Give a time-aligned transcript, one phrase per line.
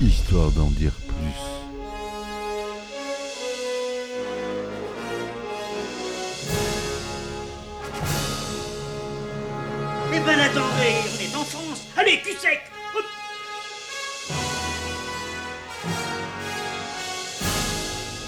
[0.00, 1.16] histoire d'en dire plus.
[10.12, 11.82] Eh ben attendez, on est en France.
[11.96, 12.60] Allez, cul sec.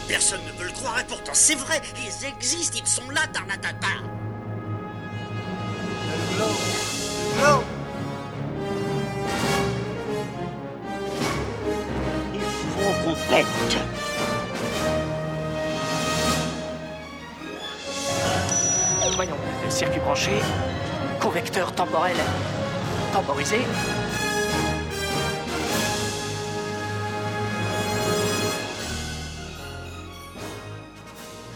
[0.09, 3.89] Personne ne veut le croire et pourtant c'est vrai, ils existent, ils sont là, Tarnatata
[19.15, 19.37] Voyons,
[19.71, 20.33] circuit branché,
[21.19, 22.15] convecteur temporel
[23.11, 23.57] temporisé.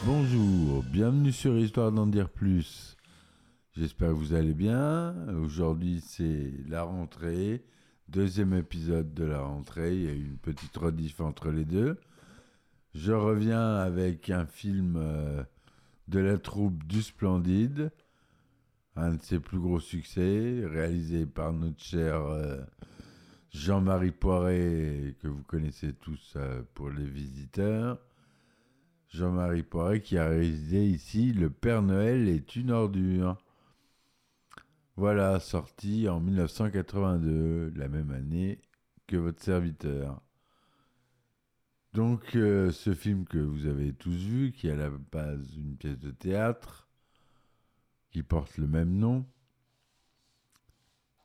[0.06, 2.96] Bonjour, bienvenue sur Histoire d'en dire plus.
[3.77, 5.14] J'espère que vous allez bien.
[5.44, 7.62] Aujourd'hui c'est la rentrée,
[8.09, 9.95] deuxième épisode de la rentrée.
[9.95, 11.98] Il y a eu une petite rediff entre les deux.
[12.94, 15.42] Je reviens avec un film euh,
[16.08, 17.91] de la troupe du Splendide,
[18.95, 22.58] un de ses plus gros succès, réalisé par notre cher euh,
[23.50, 27.98] Jean-Marie Poiret, que vous connaissez tous euh, pour les visiteurs.
[29.08, 33.36] Jean-Marie Poiret qui a réalisé ici Le Père Noël est une ordure.
[34.98, 38.62] Voilà, sorti en 1982, la même année
[39.06, 40.22] que votre serviteur.
[41.92, 45.77] Donc, euh, ce film que vous avez tous vu, qui est à la base une
[45.77, 46.89] pièce de théâtre,
[48.11, 49.27] qui porte le même nom,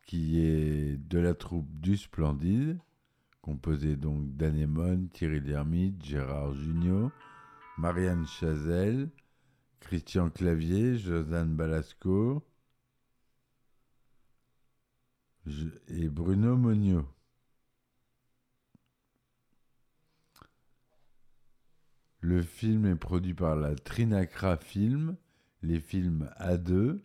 [0.05, 2.77] qui est de la troupe du Splendide,
[3.41, 7.09] composée donc d'Anémone, Thierry Lhermitte, Gérard Jugnot,
[7.77, 9.09] Marianne Chazelle,
[9.79, 12.43] Christian Clavier, Josanne Balasco
[15.87, 17.05] et Bruno Monio.
[22.19, 25.17] Le film est produit par la Trinacra Film,
[25.63, 26.99] les films A2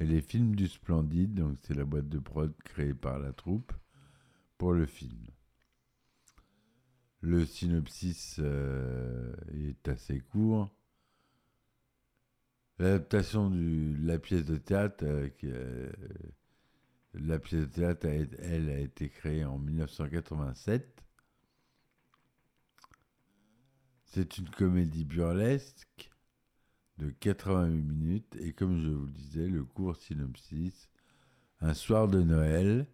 [0.00, 3.72] et les films du Splendide, donc c'est la boîte de prod créée par la troupe
[4.56, 5.26] pour le film.
[7.20, 10.70] Le synopsis euh, est assez court.
[12.78, 15.90] L'adaptation de la pièce de théâtre, euh, qui, euh,
[17.14, 21.02] la pièce de théâtre, a, elle, a été créée en 1987.
[24.04, 26.10] C'est une comédie burlesque
[26.98, 30.88] de 88 minutes et comme je vous le disais, le court synopsis,
[31.60, 32.86] un soir de Noël,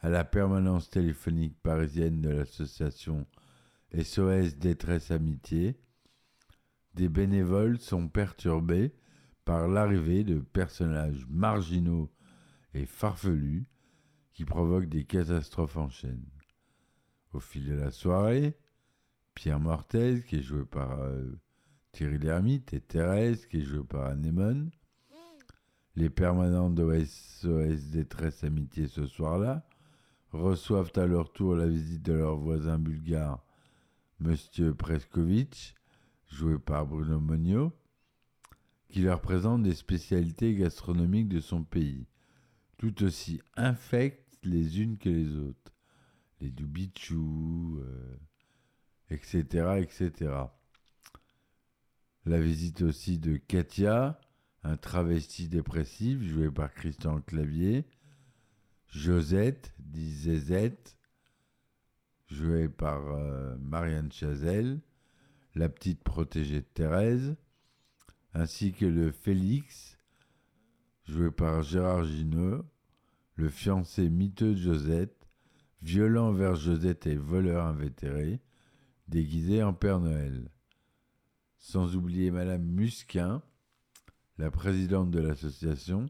[0.00, 3.26] à la permanence téléphonique parisienne de l'association
[3.96, 5.78] SOS Détresse Amitié,
[6.94, 8.92] des bénévoles sont perturbés
[9.44, 12.10] par l'arrivée de personnages marginaux
[12.74, 13.66] et farfelus
[14.32, 16.24] qui provoquent des catastrophes en chaîne.
[17.32, 18.58] Au fil de la soirée,
[19.34, 21.32] Pierre Mortez, qui est joué par euh,
[21.92, 24.70] Thierry Lhermitte, et Thérèse, qui est jouée par Anémone,
[25.96, 29.64] les permanents de SOS Détresse Amitié ce soir-là,
[30.32, 33.44] reçoivent à leur tour la visite de leur voisin bulgare,
[34.18, 35.74] Monsieur Preskovitch,
[36.28, 37.72] joué par Bruno Monio,
[38.88, 42.06] qui leur présente des spécialités gastronomiques de son pays,
[42.84, 45.72] tout aussi infectes les unes que les autres.
[46.42, 48.18] Les doubichous, euh,
[49.08, 50.34] etc., etc.
[52.26, 54.20] La visite aussi de Katia,
[54.64, 57.86] un travesti dépressif joué par Christian Clavier,
[58.88, 60.98] Josette, dit Zézette,
[62.26, 64.78] jouée par euh, Marianne Chazelle,
[65.54, 67.34] la petite protégée de Thérèse,
[68.34, 69.96] ainsi que le Félix,
[71.06, 72.62] joué par Gérard Gineux,
[73.36, 75.26] le fiancé miteux de Josette,
[75.82, 78.40] violent envers Josette et voleur invétéré,
[79.08, 80.50] déguisé en Père Noël.
[81.58, 83.42] Sans oublier Madame Musquin,
[84.38, 86.06] la présidente de l'association,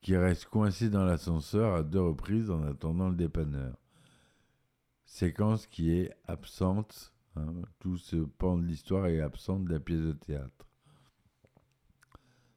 [0.00, 3.76] qui reste coincée dans l'ascenseur à deux reprises en attendant le dépanneur.
[5.04, 10.00] Séquence qui est absente, hein, tout ce pan de l'histoire est absent de la pièce
[10.00, 10.68] de théâtre.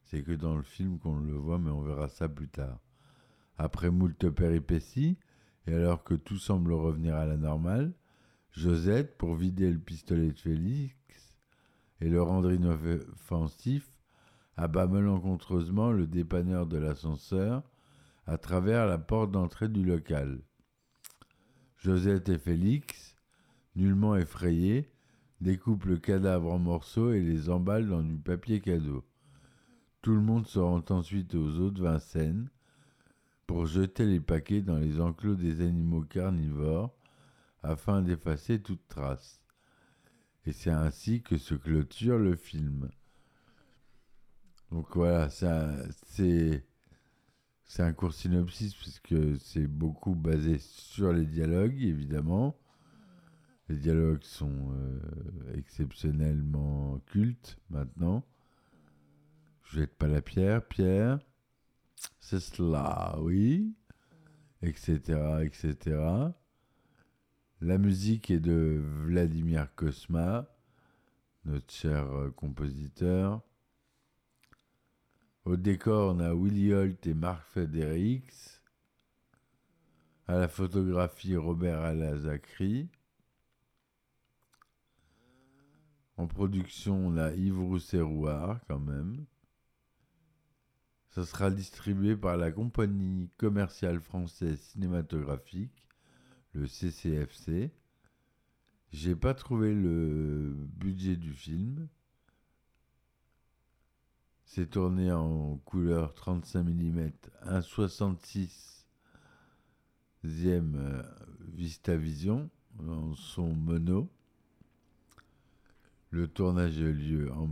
[0.03, 2.82] C'est que dans le film qu'on le voit, mais on verra ça plus tard.
[3.63, 5.17] Après moult péripéties,
[5.67, 7.93] et alors que tout semble revenir à la normale,
[8.51, 10.93] Josette, pour vider le pistolet de Félix
[12.01, 13.89] et le rendre inoffensif,
[14.57, 17.63] abat malencontreusement le dépanneur de l'ascenseur
[18.27, 20.41] à travers la porte d'entrée du local.
[21.77, 23.15] Josette et Félix,
[23.77, 24.91] nullement effrayés,
[25.39, 29.05] découpent le cadavre en morceaux et les emballent dans du papier cadeau.
[30.01, 32.49] Tout le monde se rend ensuite aux eaux de Vincennes
[33.47, 36.95] pour jeter les paquets dans les enclos des animaux carnivores
[37.61, 39.41] afin d'effacer toute trace.
[40.45, 42.89] Et c'est ainsi que se clôture le film.
[44.71, 46.63] Donc voilà, c'est
[47.79, 52.57] un court synopsis puisque c'est beaucoup basé sur les dialogues, évidemment.
[53.69, 58.25] Les dialogues sont euh, exceptionnellement cultes maintenant.
[59.63, 61.19] Je jette pas la pierre, Pierre.
[62.19, 63.75] C'est cela, oui.
[64.61, 64.99] Etc.,
[65.43, 65.97] etc.
[67.61, 70.45] La musique est de Vladimir Kosma,
[71.45, 73.41] notre cher euh, compositeur.
[75.45, 78.61] Au décor, on a Willy Holt et Marc Fredericks.
[80.27, 82.89] À la photographie, Robert Alazakri.
[86.15, 89.25] En production, on a Yves Rousset-Rouard, quand même.
[91.13, 95.83] Ça sera distribué par la compagnie commerciale française cinématographique,
[96.53, 97.71] le CCFC.
[98.91, 101.87] J'ai pas trouvé le budget du film.
[104.43, 107.11] C'est tourné en couleur 35 mm,
[107.45, 108.85] 1,66
[110.25, 111.03] e
[111.41, 112.49] Vista Vision
[112.79, 114.09] en son mono.
[116.09, 117.47] Le tournage a eu lieu en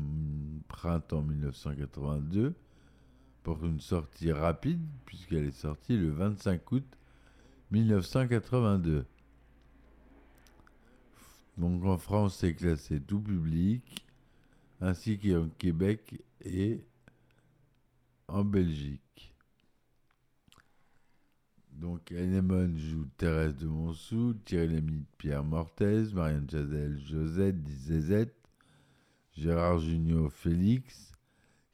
[0.67, 2.55] printemps 1982
[3.43, 6.97] pour une sortie rapide puisqu'elle est sortie le 25 août
[7.71, 9.05] 1982.
[11.57, 14.05] Donc en France, c'est classé tout public,
[14.79, 16.83] ainsi qu'en Québec et
[18.27, 19.33] en Belgique.
[21.73, 28.35] Donc Anemone joue Thérèse de Montsou, Thierry Lémy Pierre Mortez, Marianne Chazelle Josette dit Zézette,
[29.35, 31.11] Gérard Junior Félix,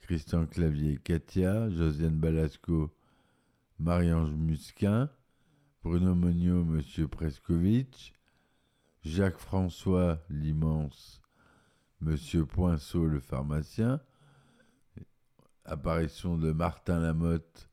[0.08, 2.96] Christian Clavier Katia, Josiane Balasco
[3.78, 5.10] Marie-Ange Musquin,
[5.84, 8.14] Bruno Monio Monsieur Prescovitch,
[9.04, 11.22] Jacques François l'immense
[12.00, 14.00] Monsieur Poinceau le pharmacien,
[15.66, 17.70] apparition de Martin Lamotte,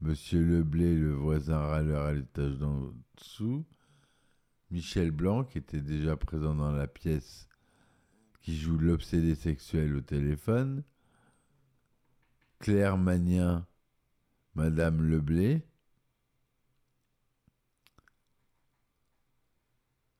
[0.00, 3.66] Monsieur Leblé le voisin râleur à l'étage d'en dessous,
[4.70, 7.48] Michel Blanc qui était déjà présent dans la pièce
[8.40, 10.84] qui joue l'obsédé sexuel au téléphone,
[12.60, 13.66] Claire Magnien,
[14.54, 15.62] Madame Leblé,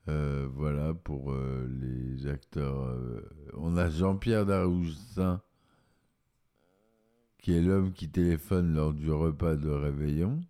[0.09, 2.81] Euh, voilà pour euh, les acteurs.
[2.81, 3.23] euh,
[3.55, 5.41] on a Jean-Pierre Daroussin,
[7.39, 10.41] qui est l'homme qui téléphone lors du repas de réveillon,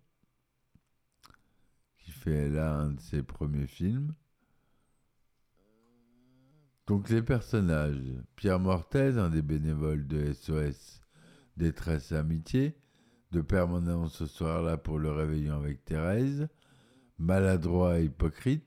[1.99, 4.15] qui fait là un de ses premiers films.
[6.87, 8.01] Donc les personnages.
[8.35, 11.00] Pierre Mortez, un des bénévoles de SOS
[11.61, 12.75] Détresse et Amitié,
[13.31, 16.47] de permanence ce soir-là pour le réveillon avec Thérèse,
[17.19, 18.65] maladroit et hypocrite,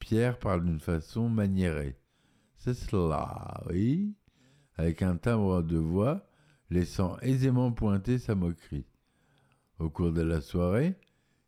[0.00, 1.96] Pierre parle d'une façon maniérée.
[2.56, 4.16] C'est cela, oui,
[4.74, 6.26] avec un timbre de voix
[6.70, 8.88] laissant aisément pointer sa moquerie.
[9.78, 10.96] Au cours de la soirée,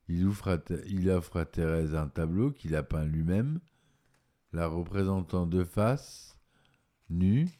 [0.09, 3.59] il offre à, il offre à Thérèse un tableau qu'il a peint lui-même,
[4.53, 6.39] la représentant de face,
[7.09, 7.60] nue,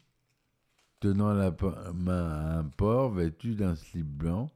[1.01, 1.51] tenant la
[1.95, 4.51] main à un porc vêtu d'un slip blanc,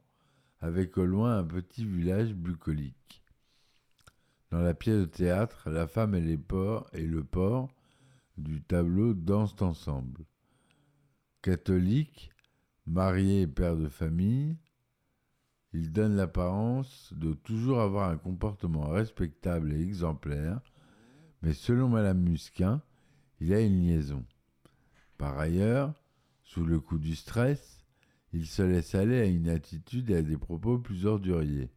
[0.60, 3.24] avec au loin un petit village bucolique.
[4.52, 7.68] Dans la pièce de théâtre, la femme et, les porcs et le porc
[8.38, 10.24] du tableau dansent ensemble.
[11.42, 12.30] Catholique,
[12.86, 14.56] marié et père de famille,
[15.72, 20.60] il donne l'apparence de toujours avoir un comportement respectable et exemplaire,
[21.42, 22.80] mais selon Madame Musquin,
[23.40, 24.24] il a une liaison.
[25.18, 25.92] Par ailleurs,
[26.46, 27.84] sous le coup du stress,
[28.32, 31.70] il se laisse aller à une attitude et à des propos plus orduriers.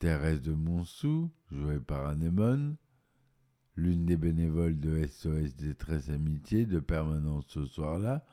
[0.00, 2.76] Thérèse de Montsou, jouée par Anémone,
[3.76, 8.26] l'une des bénévoles de SOS Détresse Amitié de permanence ce soir-là,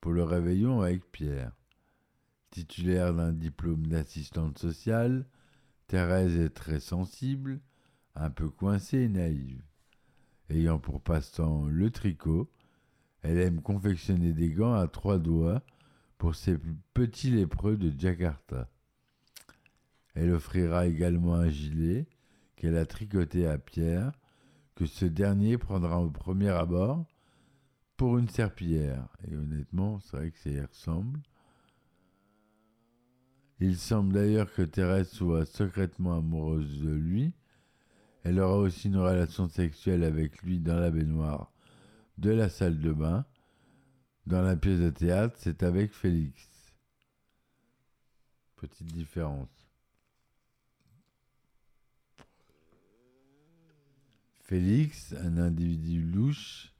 [0.00, 1.52] pour le réveillon avec Pierre.
[2.50, 5.26] Titulaire d'un diplôme d'assistante sociale,
[5.86, 7.60] Thérèse est très sensible,
[8.14, 9.62] un peu coincée et naïve.
[10.50, 12.50] Ayant pour passe-temps le tricot,
[13.22, 15.62] elle aime confectionner des gants à trois doigts
[16.18, 16.58] pour ses
[16.94, 18.68] petits lépreux de Jakarta.
[20.14, 22.06] Elle offrira également un gilet
[22.56, 24.12] qu'elle a tricoté à Pierre,
[24.74, 27.04] que ce dernier prendra au premier abord
[27.96, 29.08] pour une serpillière.
[29.28, 31.20] Et honnêtement, c'est vrai que ça y ressemble.
[33.60, 37.32] Il semble d'ailleurs que Thérèse soit secrètement amoureuse de lui.
[38.24, 41.52] Elle aura aussi une relation sexuelle avec lui dans la baignoire
[42.20, 43.24] de la salle de bain.
[44.26, 46.48] Dans la pièce de théâtre, c'est avec Félix.
[48.56, 49.48] Petite différence.
[54.42, 56.74] Félix, un individu louche,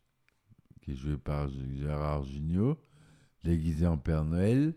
[0.83, 2.79] qui est joué par Gérard Jugnot,
[3.43, 4.75] déguisé en Père Noël.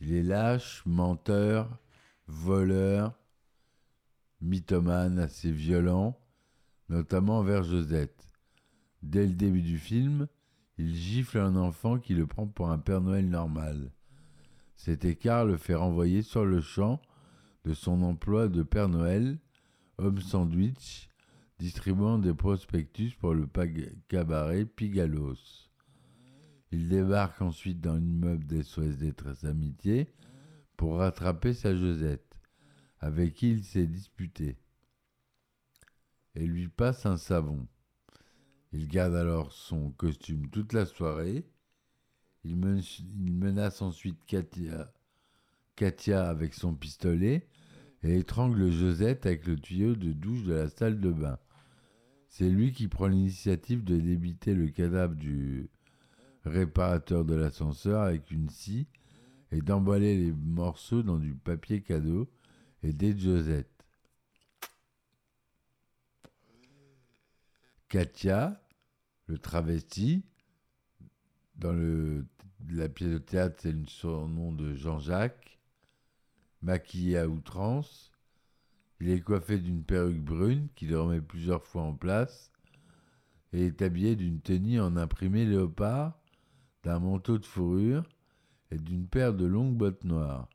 [0.00, 1.78] Il est lâche, menteur,
[2.26, 3.12] voleur,
[4.40, 6.18] mythomane, assez violent,
[6.88, 8.31] notamment envers Josette.
[9.02, 10.28] Dès le début du film,
[10.78, 13.92] il gifle un enfant qui le prend pour un Père Noël normal.
[14.76, 17.00] Cet écart le fait renvoyer sur le champ
[17.64, 19.38] de son emploi de Père Noël,
[19.98, 21.08] homme sandwich,
[21.58, 23.48] distribuant des prospectus pour le
[24.08, 25.68] cabaret Pigalos.
[26.72, 30.12] Il débarque ensuite dans l'immeuble des SOS Détresse Amitié
[30.76, 32.40] pour rattraper sa Josette,
[32.98, 34.56] avec qui il s'est disputé,
[36.34, 37.66] et lui passe un savon.
[38.72, 41.44] Il garde alors son costume toute la soirée.
[42.44, 44.90] Il, menace ensuite Katia,
[46.28, 47.46] avec son pistolet
[48.02, 51.38] et étrangle Josette avec le tuyau de douche de la salle de bain.
[52.28, 55.68] C'est lui qui prend l'initiative de débiter le cadavre du
[56.44, 58.88] réparateur de l'ascenseur avec une scie
[59.52, 62.28] et d'emballer les morceaux dans du papier cadeau
[62.82, 63.68] et des Josette.
[67.88, 68.61] Katia,
[69.26, 70.24] le travesti,
[71.56, 71.72] dans
[72.68, 75.58] la pièce de théâtre, c'est le surnom de Jean-Jacques,
[76.60, 78.10] maquillé à outrance.
[79.00, 82.52] Il est coiffé d'une perruque brune qu'il remet plusieurs fois en place
[83.52, 86.18] et est habillé d'une tenue en imprimé léopard,
[86.82, 88.04] d'un manteau de fourrure
[88.70, 90.48] et d'une paire de longues bottes noires.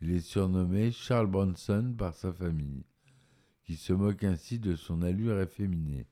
[0.00, 2.84] Il est surnommé Charles Bronson par sa famille,
[3.64, 6.06] qui se moque ainsi de son allure efféminée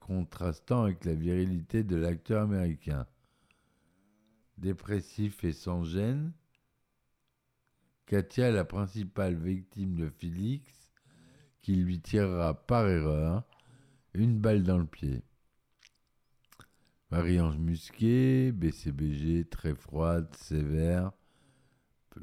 [0.00, 3.06] contrastant avec la virilité de l'acteur américain.
[4.56, 6.32] Dépressif et sans gêne,
[8.06, 10.90] Katia est la principale victime de Félix,
[11.60, 13.44] qui lui tirera par erreur
[14.14, 15.22] une balle dans le pied.
[17.10, 21.12] Marie-Ange Musquet, BCBG, très froide, sévère,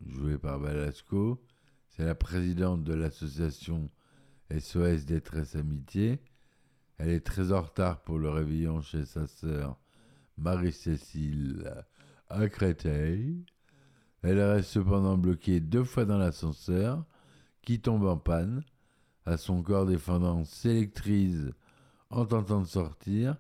[0.08, 1.44] jouée par Balasco,
[1.90, 3.90] c'est la présidente de l'association
[4.52, 6.20] SOS Détresse Amitié,
[6.98, 9.78] elle est très en retard pour le réveillon chez sa sœur
[10.38, 11.72] Marie-Cécile
[12.30, 13.46] à Créteil.
[14.22, 17.06] Elle reste cependant bloquée deux fois dans l'ascenseur,
[17.62, 18.64] qui tombe en panne.
[19.26, 21.52] À son corps défendant s'électrise
[22.10, 23.36] en tentant de sortir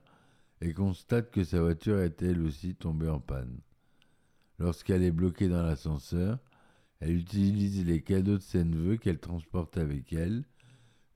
[0.61, 3.59] et constate que sa voiture est elle aussi tombée en panne.
[4.57, 6.39] Lorsqu'elle est bloquée dans l'ascenseur,
[6.99, 10.43] elle utilise les cadeaux de ses neveux qu'elle transporte avec elle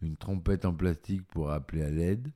[0.01, 2.31] une trompette en plastique pour appeler à l'aide,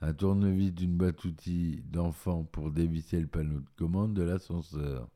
[0.00, 5.08] un tournevis d'une boîte outils d'enfant pour dévisser le panneau de commande de l'ascenseur.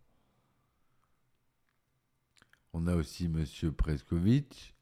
[2.72, 4.74] On a aussi Monsieur Preskovitch,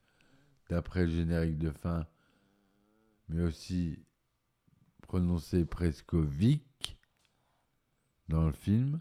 [0.69, 2.07] d'après le générique de fin,
[3.29, 4.05] mais aussi
[5.03, 6.99] prononcé Preskovic
[8.29, 9.01] dans le film,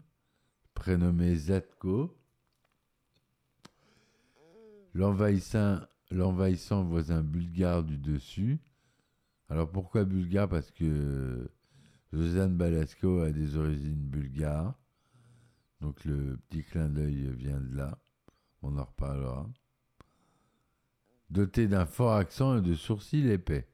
[0.74, 2.16] prénommé Zatko.
[4.94, 8.58] L'envahissant l'envahissant voisin bulgare du dessus.
[9.48, 10.48] Alors pourquoi bulgare?
[10.48, 11.50] Parce que
[12.12, 14.74] Josiane Balasco a des origines bulgares.
[15.80, 17.98] Donc le petit clin d'œil vient de là.
[18.62, 19.48] On en reparlera.
[21.30, 23.68] Doté d'un fort accent et de sourcils épais.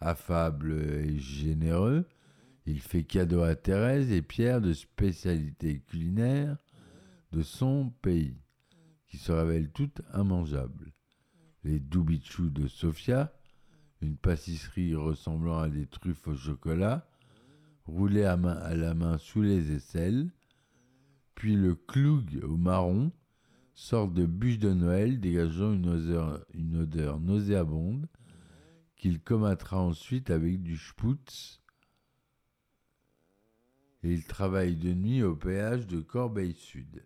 [0.00, 2.06] Affable et généreux,
[2.66, 6.56] il fait cadeau à Thérèse et Pierre de spécialités culinaires
[7.32, 8.36] de son pays,
[9.06, 10.92] qui se révèlent toutes immangeables
[11.68, 13.30] les doubichous de Sofia,
[14.00, 17.06] une pâtisserie ressemblant à des truffes au chocolat,
[17.84, 20.30] roulées à, main, à la main sous les aisselles,
[21.34, 23.12] puis le cloug au marron,
[23.74, 28.08] sorte de bûche de Noël dégageant une odeur, nauséabonde,
[28.96, 31.60] qu'il commettra ensuite avec du sputz.
[34.02, 37.04] Et il travaille de nuit au péage de Corbeil-Sud.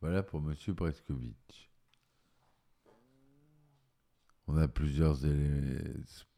[0.00, 0.54] Voilà pour M.
[0.74, 1.71] Preskovitch.
[4.54, 5.16] On a plusieurs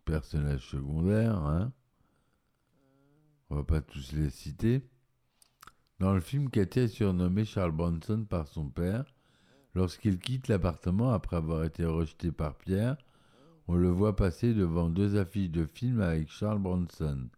[0.04, 1.36] personnages secondaires.
[1.36, 1.72] Hein.
[3.50, 4.82] On va pas tous les citer.
[5.98, 9.04] Dans le film, Katia est surnommé Charles Bronson par son père.
[9.74, 12.96] Lorsqu'il quitte l'appartement après avoir été rejeté par Pierre,
[13.66, 17.28] on le voit passer devant deux affiches de films avec Charles Bronson.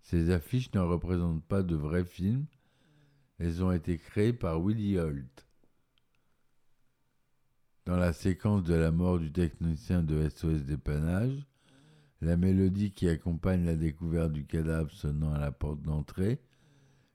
[0.00, 2.46] Ces affiches ne représentent pas de vrais films.
[3.38, 5.46] Elles ont été créées par Willie Holt.
[7.92, 11.46] Dans la séquence de la mort du technicien de SOS dépannage,
[12.22, 16.40] la mélodie qui accompagne la découverte du cadavre sonnant à la porte d'entrée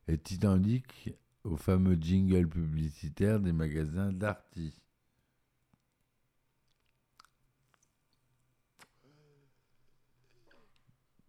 [0.07, 1.09] est identique
[1.43, 4.79] au fameux jingle publicitaire des magasins Darty.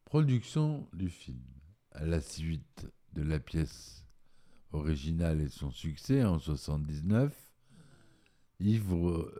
[0.05, 1.40] Production du film.
[1.93, 4.05] À la suite de la pièce
[4.73, 7.48] originale et son succès en 79,
[8.61, 8.93] Yves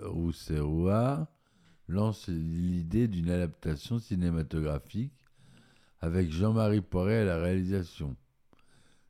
[0.03, 1.27] Rousserouard
[1.89, 5.13] lance l'idée d'une adaptation cinématographique
[6.01, 8.17] avec Jean-Marie Poiret à la réalisation.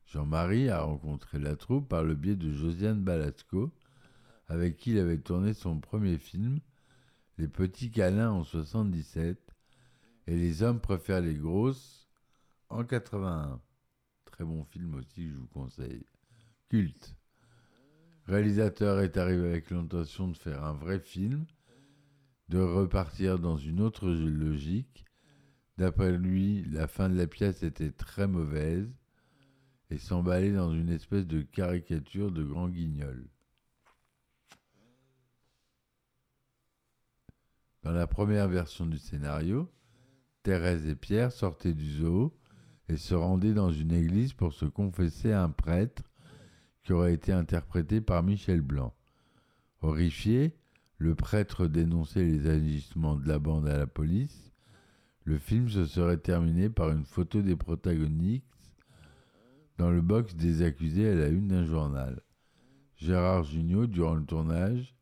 [0.07, 3.71] Jean-Marie a rencontré la troupe par le biais de Josiane Balasco,
[4.47, 6.59] avec qui il avait tourné son premier film,
[7.37, 9.37] Les Petits Câlins en 77,
[10.25, 12.09] et Les Hommes préfèrent les grosses
[12.69, 13.61] en 81.
[14.25, 16.03] Très bon film aussi je vous conseille.
[16.69, 17.18] Culte.
[18.29, 21.45] Réalisateur est arrivé avec l'intention de faire un vrai film,
[22.47, 25.03] de repartir dans une autre logique.
[25.77, 28.87] D'après lui, la fin de la pièce était très mauvaise
[29.89, 33.27] et s'emballer dans une espèce de caricature de grand guignol.
[37.81, 39.71] Dans la première version du scénario,
[40.43, 42.37] Thérèse et Pierre sortaient du zoo
[42.89, 46.08] et se rendaient dans une église pour se confesser à un prêtre
[46.83, 48.93] qui aurait été interprété par Michel Blanc.
[49.81, 50.55] Horrifié,
[50.97, 54.51] le prêtre dénonçait les agissements de la bande à la police.
[55.23, 58.43] Le film se serait terminé par une photo des protagonistes
[59.77, 62.21] dans le box des accusés à la une d'un journal.
[62.97, 64.93] Gérard Jugnot, durant le tournage,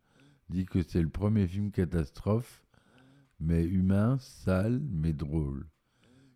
[0.50, 2.64] dit que c'est le premier film catastrophe,
[3.40, 5.68] mais humain, sale, mais drôle.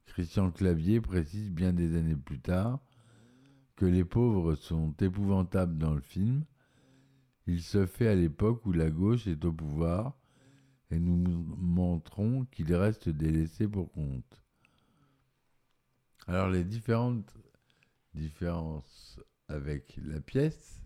[0.05, 2.79] Christian Clavier précise bien des années plus tard
[3.85, 6.43] les pauvres sont épouvantables dans le film.
[7.47, 10.17] Il se fait à l'époque où la gauche est au pouvoir
[10.89, 11.17] et nous
[11.57, 14.43] montrons qu'il reste délaissé pour compte.
[16.27, 17.33] Alors les différentes
[18.13, 20.81] différence avec la pièce.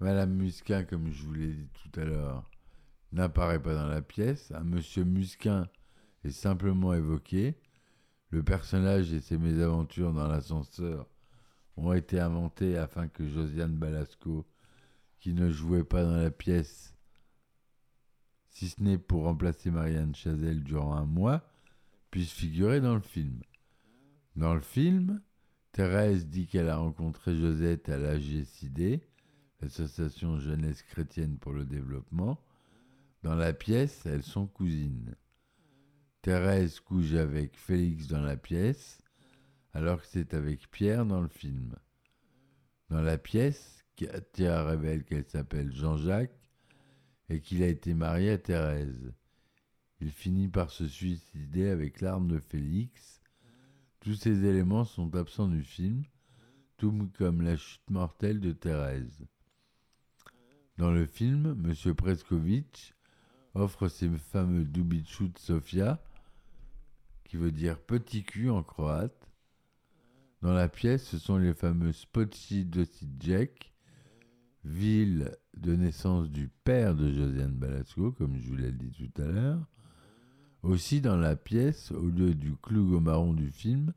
[0.00, 2.50] Madame Musquin, comme je vous l'ai dit tout à l'heure,
[3.12, 4.52] n'apparaît pas dans la pièce.
[4.52, 5.68] Un monsieur Musquin
[6.24, 7.56] est simplement évoqué.
[8.30, 11.08] Le personnage et ses mésaventures dans l'ascenseur
[11.76, 14.46] ont été inventés afin que Josiane Balasco,
[15.20, 16.94] qui ne jouait pas dans la pièce,
[18.50, 21.42] si ce n'est pour remplacer Marianne Chazelle durant un mois,
[22.10, 23.40] puisse figurer dans le film.
[24.36, 25.20] Dans le film,
[25.72, 29.02] Thérèse dit qu'elle a rencontré Josette à l'AGCD,
[29.60, 32.38] l'Association Jeunesse Chrétienne pour le Développement.
[33.24, 35.16] Dans la pièce, elles sont cousines.
[36.22, 38.98] Thérèse couche avec Félix dans la pièce,
[39.74, 41.76] alors que c'est avec Pierre dans le film.
[42.88, 46.50] Dans la pièce, Katia révèle qu'elle s'appelle Jean-Jacques
[47.28, 49.12] et qu'il a été marié à Thérèse.
[50.00, 53.20] Il finit par se suicider avec l'arme de Félix
[54.04, 56.02] tous ces éléments sont absents du film,
[56.76, 59.24] tout comme la chute mortelle de Thérèse.
[60.76, 61.94] Dans le film, M.
[61.94, 62.94] Preskovic
[63.54, 66.04] offre ses fameux Dubichut Sofia,
[67.24, 69.23] qui veut dire petit cul en croate.
[70.44, 73.72] Dans la pièce, ce sont les fameux Spoci Dosidjek,
[74.62, 79.24] ville de naissance du père de Josiane Balasco, comme je vous l'ai dit tout à
[79.24, 79.66] l'heure.
[80.62, 83.94] Aussi, dans la pièce, au lieu du clou marron du film,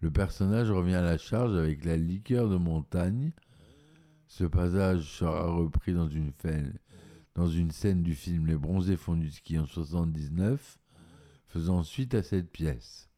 [0.00, 3.30] le personnage revient à la charge avec la liqueur de montagne.
[4.26, 6.32] Ce passage sera repris dans une,
[7.36, 10.80] dans une scène du film Les Bronzés font du ski en 79,
[11.46, 13.08] faisant suite à cette pièce.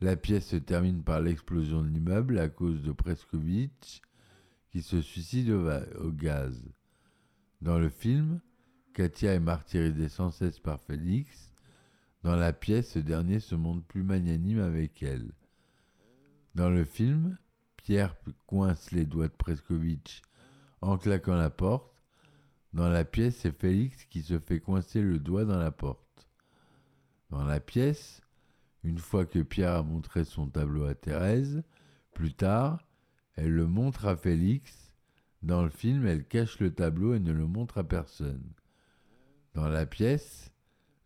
[0.00, 4.00] La pièce se termine par l'explosion de l'immeuble à cause de Preskovitch,
[4.70, 6.62] qui se suicide au gaz.
[7.60, 8.40] Dans le film,
[8.94, 11.52] Katia est martyrisée sans cesse par Félix.
[12.22, 15.32] Dans la pièce, ce dernier se montre plus magnanime avec elle.
[16.54, 17.36] Dans le film,
[17.76, 20.22] Pierre coince les doigts de Preskovitch
[20.80, 21.92] en claquant la porte.
[22.72, 26.28] Dans la pièce, c'est Félix qui se fait coincer le doigt dans la porte.
[27.30, 28.20] Dans la pièce,
[28.84, 31.62] une fois que Pierre a montré son tableau à Thérèse,
[32.12, 32.86] plus tard,
[33.34, 34.92] elle le montre à Félix.
[35.42, 38.52] Dans le film, elle cache le tableau et ne le montre à personne.
[39.54, 40.52] Dans la pièce,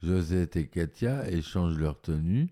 [0.03, 2.51] Josette et Katia échangent leur tenue.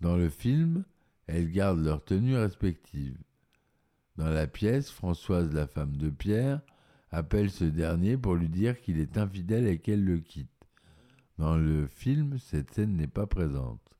[0.00, 0.84] Dans le film,
[1.26, 3.18] elles gardent leur tenue respective.
[4.16, 6.60] Dans la pièce, Françoise, la femme de Pierre,
[7.10, 10.50] appelle ce dernier pour lui dire qu'il est infidèle et qu'elle le quitte.
[11.38, 13.95] Dans le film, cette scène n'est pas présente.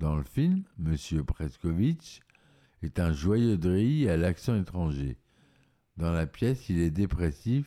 [0.00, 0.96] Dans le film, M.
[1.26, 2.22] Preskovitch
[2.80, 5.18] est un joyeux drille à l'accent étranger.
[5.98, 7.66] Dans la pièce, il est dépressif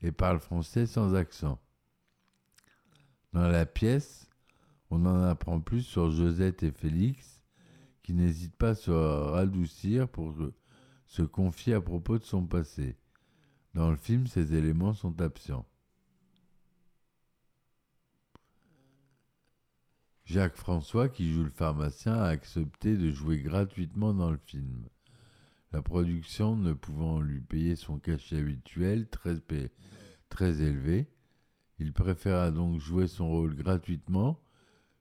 [0.00, 1.60] et parle français sans accent.
[3.34, 4.30] Dans la pièce,
[4.88, 7.42] on en apprend plus sur Josette et Félix,
[8.02, 10.34] qui n'hésite pas à se radoucir pour
[11.04, 12.96] se confier à propos de son passé.
[13.74, 15.66] Dans le film, ces éléments sont absents.
[20.24, 24.88] Jacques François, qui joue le pharmacien, a accepté de jouer gratuitement dans le film.
[25.72, 29.36] La production ne pouvant lui payer son cachet habituel, très,
[30.28, 31.08] très élevé,
[31.78, 34.40] il préféra donc jouer son rôle gratuitement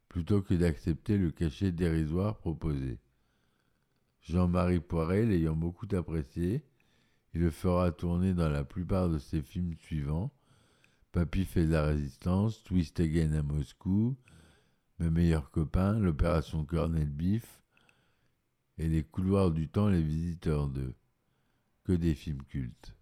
[0.10, 3.00] plutôt que d'accepter le cachet dérisoire proposé.
[4.22, 6.64] Jean-Marie Poiret, l'ayant beaucoup apprécié,
[7.34, 10.32] il le fera tourner dans la plupart de ses films suivants
[11.14, 14.18] Papy fait de la résistance, Twist Again à Moscou,
[15.04, 17.62] Mes meilleurs copains, l'opération Cornel Beef
[18.78, 20.96] et Les couloirs du temps, Les visiteurs 2.
[21.84, 22.96] Que des films cultes.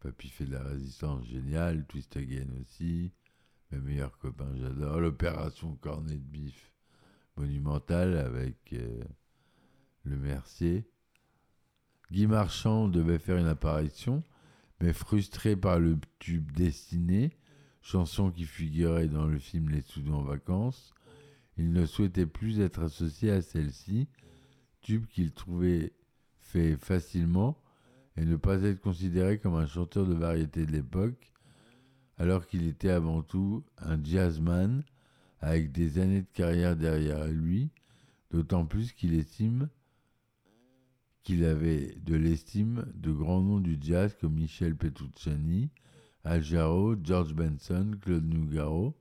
[0.00, 3.14] Papy fait de la résistance, génial, Twist Again aussi,
[3.70, 6.70] Mes meilleurs copains, j'adore, l'opération Cornet Beef,
[7.38, 9.02] monumentale avec euh,
[10.04, 10.86] le Mercier.
[12.10, 14.22] Guy Marchand devait faire une apparition,
[14.82, 17.30] mais frustré par le tube Destiné,
[17.88, 20.92] chanson qui figurait dans le film Les Soudous en vacances,
[21.56, 24.08] il ne souhaitait plus être associé à celle-ci,
[24.82, 25.94] tube qu'il trouvait
[26.38, 27.58] fait facilement
[28.18, 31.32] et ne pas être considéré comme un chanteur de variété de l'époque,
[32.18, 34.84] alors qu'il était avant tout un jazzman
[35.40, 37.70] avec des années de carrière derrière lui,
[38.30, 39.70] d'autant plus qu'il estime
[41.22, 45.70] qu'il avait de l'estime de grands noms du jazz comme Michel Petrucciani,
[46.24, 48.94] Al George Benson, Claude Nougaro,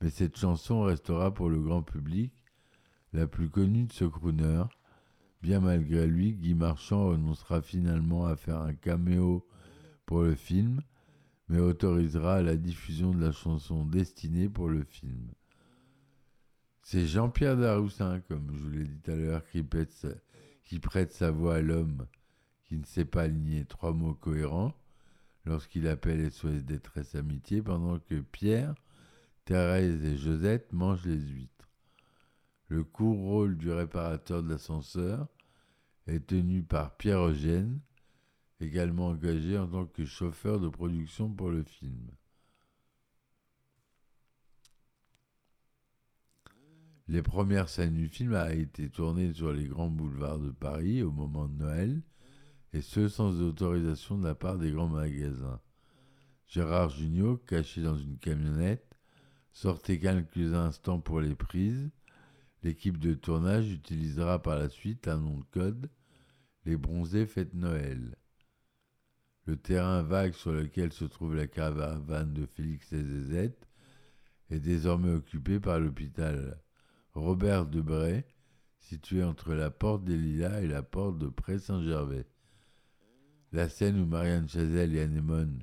[0.00, 2.32] mais cette chanson restera pour le grand public
[3.12, 4.64] la plus connue de ce crooner.
[5.42, 9.46] Bien malgré lui, Guy Marchand renoncera finalement à faire un caméo
[10.06, 10.80] pour le film,
[11.48, 15.32] mais autorisera la diffusion de la chanson destinée pour le film.
[16.82, 19.64] C'est Jean-Pierre Daroussin, comme je vous l'ai dit tout à l'heure, qui
[20.64, 22.06] qui prête sa voix à l'homme
[22.64, 24.74] qui ne sait pas aligner trois mots cohérents
[25.44, 28.74] lorsqu'il appelle SOS détresse amitié pendant que Pierre,
[29.44, 31.68] Thérèse et Josette mangent les huîtres.
[32.68, 35.28] Le court rôle du réparateur de l'ascenseur
[36.06, 37.80] est tenu par Pierre Eugène,
[38.60, 42.10] également engagé en tant que chauffeur de production pour le film.
[47.06, 51.12] Les premières scènes du film ont été tournées sur les grands boulevards de Paris au
[51.12, 52.02] moment de Noël,
[52.74, 55.60] et ce sans autorisation de la part des grands magasins.
[56.48, 58.98] Gérard Jugnot, caché dans une camionnette,
[59.52, 61.88] sortait quelques instants pour les prises.
[62.64, 65.88] L'équipe de tournage utilisera par la suite un nom de code,
[66.64, 68.16] les bronzés fêtes Noël.
[69.46, 73.68] Le terrain vague sur lequel se trouve la caravane de Félix et Zézette
[74.50, 76.60] est désormais occupé par l'hôpital
[77.12, 78.26] Robert Debray,
[78.80, 82.26] situé entre la porte des Lilas et la porte de Pré-Saint-Gervais.
[83.54, 85.62] La scène où Marianne Chazelle et Anémone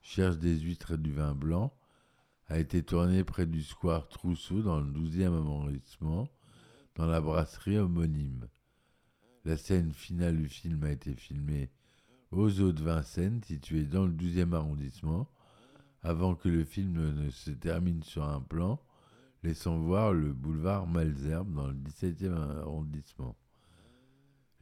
[0.00, 1.76] cherchent des huîtres et du vin blanc
[2.46, 6.28] a été tournée près du square Trousseau dans le 12e arrondissement,
[6.94, 8.46] dans la brasserie homonyme.
[9.44, 11.72] La scène finale du film a été filmée
[12.30, 15.28] aux eaux de Vincennes, située dans le 12e arrondissement,
[16.04, 18.78] avant que le film ne se termine sur un plan
[19.42, 23.36] laissant voir le boulevard Malzerbe dans le 17e arrondissement.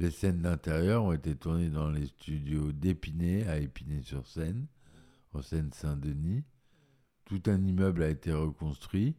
[0.01, 4.67] Les scènes d'intérieur ont été tournées dans les studios d'Épinay à Épinay-sur-Seine,
[5.35, 6.43] en Seine-Saint-Denis.
[7.27, 9.15] Tout un immeuble a été reconstruit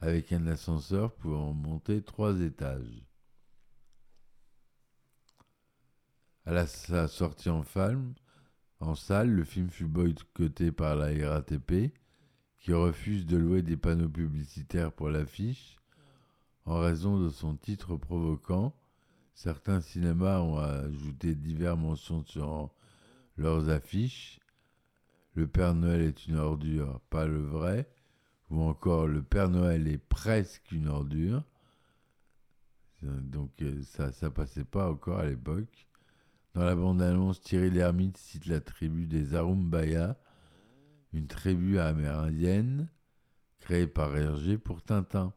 [0.00, 3.02] avec un ascenseur pouvant monter trois étages.
[6.46, 8.14] À sa sortie en, film,
[8.78, 11.92] en salle, le film fut boycotté par la RATP
[12.60, 15.78] qui refuse de louer des panneaux publicitaires pour l'affiche
[16.64, 18.72] en raison de son titre provoquant.
[19.34, 22.70] Certains cinémas ont ajouté diverses mentions sur
[23.36, 24.40] leurs affiches.
[25.34, 27.88] Le Père Noël est une ordure, pas le vrai.
[28.50, 31.42] Ou encore Le Père Noël est presque une ordure.
[33.02, 35.88] Donc euh, ça, ça passait pas encore à l'époque.
[36.54, 40.18] Dans la bande-annonce, Thierry Lhermitte cite la tribu des Arumbaya,
[41.12, 42.88] une tribu amérindienne
[43.58, 45.32] créée par Hergé pour Tintin.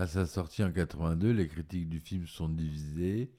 [0.00, 3.30] À sa sortie en 82, les critiques du film sont divisées,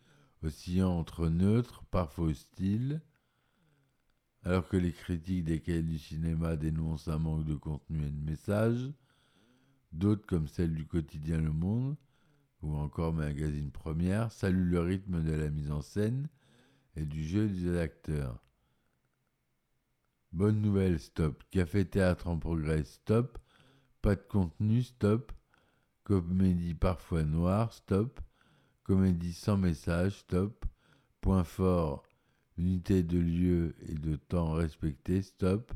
[0.44, 3.02] oscillant entre neutres, parfois hostiles,
[4.44, 8.30] alors que les critiques des cahiers du cinéma dénoncent un manque de contenu et de
[8.30, 8.94] message,
[9.92, 11.96] d'autres comme celle du quotidien Le Monde,
[12.62, 16.30] ou encore Magazine Première, saluent le rythme de la mise en scène
[16.96, 18.40] et du jeu des acteurs.
[20.32, 21.44] Bonne nouvelle, stop.
[21.50, 23.40] Café théâtre en progrès, stop.
[24.04, 25.32] Pas de contenu, stop.
[26.12, 28.20] Comédie parfois noire, stop.
[28.84, 30.66] Comédie sans message, stop.
[31.22, 32.04] Point fort,
[32.58, 35.72] unité de lieu et de temps respecté, stop.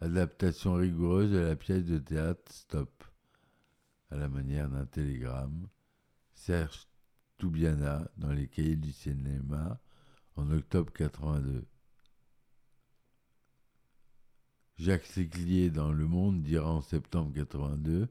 [0.00, 3.04] Adaptation rigoureuse de la pièce de théâtre Stop,
[4.10, 5.68] à la manière d'un télégramme.
[6.34, 6.88] Serge
[7.38, 9.80] Toubiana dans les cahiers du cinéma
[10.34, 11.64] en octobre 82.
[14.76, 18.08] Jacques Séclier dans Le Monde dira en septembre 82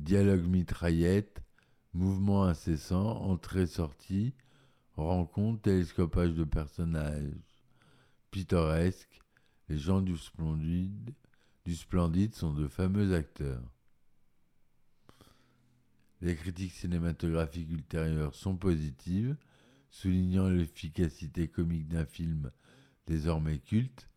[0.00, 1.42] Dialogue mitraillette,
[1.92, 4.32] mouvement incessant, entrée-sortie,
[4.96, 7.34] rencontre, télescopage de personnages
[8.30, 9.20] pittoresques,
[9.68, 11.12] les gens du splendide,
[11.66, 13.62] du splendide sont de fameux acteurs.
[16.22, 19.36] Les critiques cinématographiques ultérieures sont positives,
[19.90, 22.50] soulignant l'efficacité comique d'un film
[23.06, 24.08] désormais culte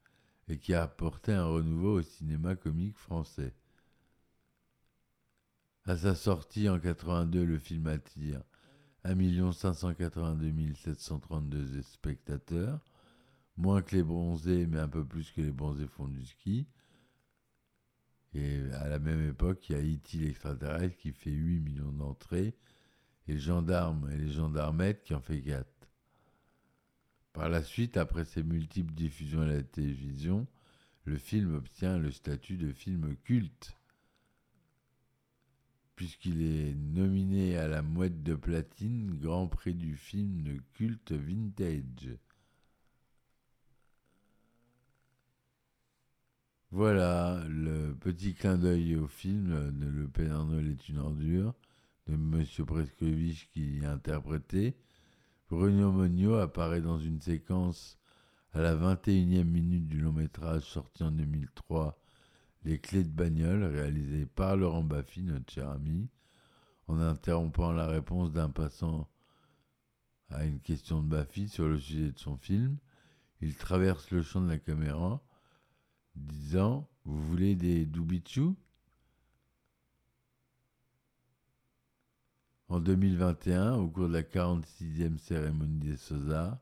[0.48, 3.54] et qui a apporté un renouveau au cinéma comique français.
[5.86, 8.42] À sa sortie en 82, le film attire
[9.04, 12.80] 1 582 732 spectateurs,
[13.58, 16.68] moins que les bronzés, mais un peu plus que les bronzés font du ski.
[18.34, 20.18] Et à la même époque, il y a E.T.
[20.20, 22.56] l'extraterrestre qui fait 8 millions d'entrées,
[23.28, 25.68] et les gendarmes et les gendarmettes qui en fait 4.
[27.34, 30.48] Par la suite, après ses multiples diffusions à la télévision,
[31.04, 33.76] le film obtient le statut de film culte,
[35.96, 42.18] puisqu'il est nominé à la mouette de platine, Grand Prix du film de culte vintage.
[46.72, 50.10] Voilà le petit clin d'œil au film de Le
[50.44, 51.54] Noël est une ordure
[52.08, 54.76] de Monsieur Prescovich qui y a interprété.
[55.50, 58.00] Bruno Monio apparaît dans une séquence
[58.54, 61.96] à la 21e minute du long métrage sorti en 2003,
[62.66, 66.10] Les clés de bagnole, réalisé par Laurent Baffy, notre cher ami,
[66.88, 69.10] en interrompant la réponse d'un passant
[70.30, 72.78] à une question de Baffy sur le sujet de son film.
[73.42, 75.22] Il traverse le champ de la caméra
[76.16, 78.56] disant Vous voulez des doubichous
[82.70, 86.58] En 2021, au cours de la 46e cérémonie des Césars,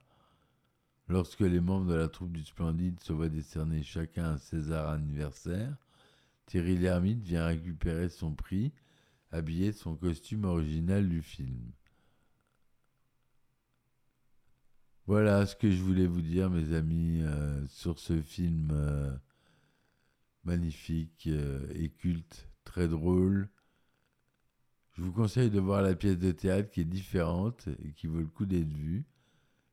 [1.07, 5.77] lorsque les membres de la troupe du Splendide se voient décerner chacun un César anniversaire,
[6.51, 8.73] Thierry Lhermitte vient récupérer son prix,
[9.31, 11.71] habillé de son costume original du film.
[15.05, 19.15] Voilà ce que je voulais vous dire, mes amis, euh, sur ce film euh,
[20.43, 23.47] magnifique euh, et culte, très drôle.
[24.97, 28.19] Je vous conseille de voir la pièce de théâtre qui est différente et qui vaut
[28.19, 29.05] le coup d'être vue,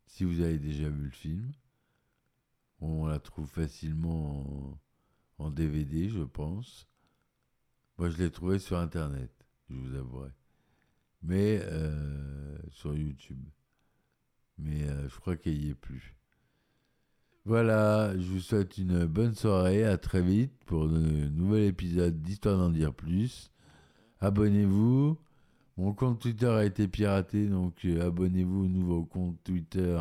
[0.07, 1.51] si vous avez déjà vu le film.
[2.81, 4.79] On la trouve facilement en,
[5.51, 6.87] DVD, je pense.
[7.97, 9.31] Moi, je l'ai trouvé sur Internet,
[9.71, 10.31] je vous avouerai.
[11.23, 13.43] Mais euh, sur YouTube.
[14.59, 16.15] Mais euh, je crois qu'il n'y est plus.
[17.45, 22.59] Voilà, je vous souhaite une bonne soirée, à très vite pour un nouvel épisode d'Histoire
[22.59, 23.51] d'en dire plus
[24.21, 25.19] abonnez-vous.
[25.77, 29.97] Mon compte Twitter a été piraté, donc euh, abonnez-vous au nouveau compte Twitter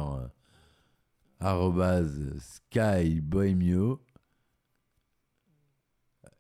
[1.42, 2.08] euh,
[2.40, 4.02] skybohemio.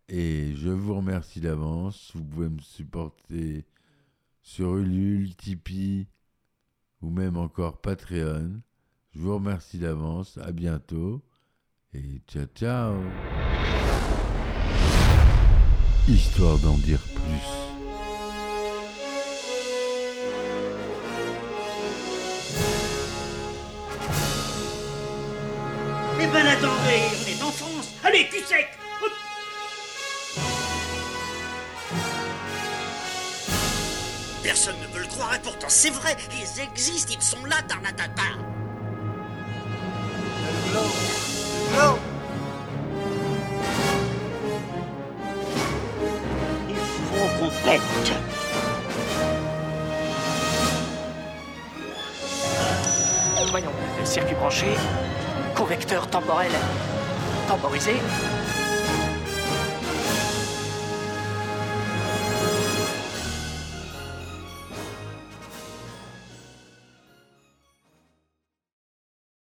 [0.10, 2.12] Et je vous remercie d'avance.
[2.15, 3.65] Vous pouvez me supporter
[4.41, 6.08] sur Ulule, Tipeee
[7.02, 8.62] ou même encore Patreon.
[9.12, 10.38] Je vous remercie d'avance.
[10.38, 11.22] À bientôt.
[11.93, 12.96] Et ciao ciao.
[16.08, 17.67] Histoire d'en dire plus.
[26.20, 28.67] Eh ben attendez, on est en France Allez, cul sec
[34.58, 38.24] Personne ne veut le croire et pourtant c'est vrai, ils existent, ils sont là, Tarnatata
[46.67, 47.52] Il faut qu'on.
[53.52, 53.72] Voyons,
[54.06, 54.74] circuit branché,
[55.54, 56.52] correcteur temporel
[57.48, 57.98] temporisé,